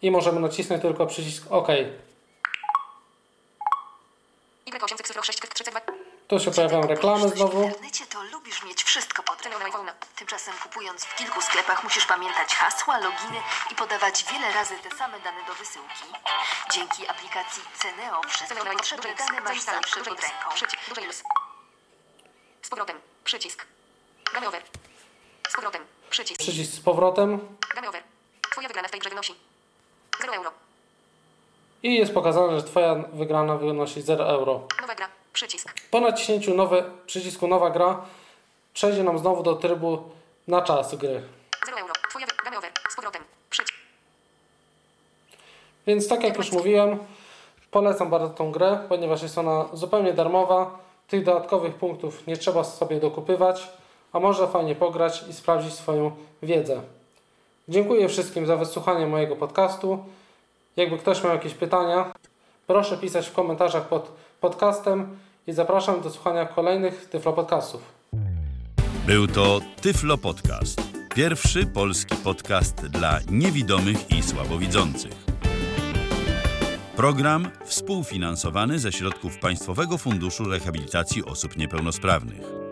I 0.05 0.11
możemy 0.11 0.41
nacisnąć 0.41 0.83
tylko 0.83 1.07
przycisk 1.07 1.43
OK. 1.51 1.69
Y8 4.67 5.03
cyfr 5.03 5.25
6 5.25 5.41
32. 5.41 5.81
Tu 6.29 6.41
się 6.41 6.51
pojawiają 6.51 6.87
reklamy 6.87 7.29
W 7.29 7.37
znowu. 7.37 7.63
internecie 7.63 8.07
to 8.07 8.23
lubisz 8.23 8.65
mieć 8.65 8.85
wszystko 8.85 9.23
pod 9.23 9.43
ręką. 9.47 9.87
Tymczasem 10.17 10.55
kupując 10.63 11.05
w 11.05 11.15
kilku 11.15 11.41
sklepach 11.43 11.85
musisz 11.85 12.07
pamiętać 12.07 12.55
hasła, 12.55 12.99
loginy 12.99 13.41
i 13.73 13.75
podawać 13.75 14.25
wiele 14.33 14.53
razy 14.53 14.75
te 14.83 14.97
same 14.97 15.21
dane 15.21 15.47
do 15.47 15.55
wysyłki. 15.55 16.05
Dzięki 16.73 17.07
aplikacji 17.09 17.63
Ceneo 17.79 18.21
wszystkie 18.29 18.65
potrzebne 18.65 19.15
dane 19.15 19.41
masz 19.41 19.61
zawsze 19.61 20.01
pod 20.01 20.21
ręką. 20.21 20.67
Duży 20.89 21.01
X. 21.07 21.23
Z 22.63 22.69
powrotem. 22.69 23.01
Przycisk. 23.25 23.67
Game 24.35 24.49
over. 24.49 24.63
Z 25.49 25.55
powrotem. 25.55 25.83
Przycisk. 26.11 26.41
Przycisk 26.41 26.73
z 26.73 26.81
powrotem 26.81 27.57
Game 27.75 27.89
over. 27.89 28.03
Twoja 28.51 28.69
wygrana 28.69 28.89
w 28.89 28.91
tej 28.91 29.01
grze 29.01 29.11
wynosi 29.11 29.35
0 30.25 30.37
euro. 30.37 30.51
i 31.83 31.95
jest 31.95 32.15
pokazane, 32.15 32.57
że 32.61 32.63
Twoja 32.63 32.95
wygrana 32.95 33.57
wynosi 33.57 34.03
0 34.03 34.29
euro. 34.29 34.61
Nowa 34.81 34.95
gra. 34.95 35.09
Przycisk. 35.33 35.75
Po 35.91 36.01
naciśnięciu 36.01 36.55
nowe, 36.55 36.85
przycisku 37.07 37.49
nowa 37.49 37.71
gra 37.71 38.03
przejdzie 38.75 39.03
nam 39.05 39.19
znowu 39.19 39.43
do 39.43 39.55
trybu 39.55 40.03
na 40.49 40.63
czas 40.63 40.95
gry. 40.95 41.23
0 41.67 41.79
euro. 41.79 41.93
Twoja 42.11 42.27
wy... 42.27 42.33
Game 42.45 42.59
over. 42.59 42.71
Z 42.91 42.97
powrotem. 42.97 43.23
Przycisk. 43.51 43.75
Więc 45.87 46.09
tak 46.09 46.23
jak 46.23 46.37
już 46.37 46.53
mówiłem, 46.53 46.99
polecam 47.71 48.11
bardzo 48.11 48.35
tą 48.35 48.53
grę, 48.53 48.79
ponieważ 48.89 49.23
jest 49.23 49.39
ona 49.39 49.65
zupełnie 49.73 50.13
darmowa. 50.13 50.79
Tych 51.09 51.25
dodatkowych 51.25 51.75
punktów 51.75 52.27
nie 52.27 52.37
trzeba 52.37 52.65
sobie 52.65 53.01
dokupywać, 53.01 53.69
a 54.13 54.21
można 54.21 54.47
fajnie 54.47 54.75
pograć 54.75 55.25
i 55.31 55.33
sprawdzić 55.33 55.75
swoją 55.75 56.17
wiedzę. 56.43 56.83
Dziękuję 57.69 58.09
wszystkim 58.09 58.47
za 58.47 58.57
wysłuchanie 58.57 59.07
mojego 59.07 59.37
podcastu. 59.37 59.99
Jakby 60.77 60.99
ktoś 60.99 61.25
miał 61.25 61.33
jakieś 61.33 61.55
pytania, 61.55 62.13
proszę 62.67 62.99
pisać 62.99 63.29
w 63.29 63.33
komentarzach 63.33 63.89
pod 63.89 64.13
podcastem 64.41 65.17
i 65.47 65.53
zapraszam 65.53 66.01
do 66.01 66.11
słuchania 66.11 66.47
kolejnych 66.47 67.09
Tyflo 67.09 67.33
Podcastów. 67.33 67.83
Był 69.07 69.27
to 69.27 69.61
Tyflo 69.81 70.19
Podcast. 70.19 70.83
Pierwszy 71.15 71.67
polski 71.67 72.17
podcast 72.17 72.87
dla 72.87 73.19
niewidomych 73.31 74.11
i 74.11 74.23
słabowidzących. 74.23 75.13
Program 76.97 77.49
współfinansowany 77.65 78.79
ze 78.79 78.93
środków 78.93 79.39
Państwowego 79.39 79.99
Funduszu 79.99 80.45
Rehabilitacji 80.45 81.25
Osób 81.25 81.57
Niepełnosprawnych. 81.57 82.64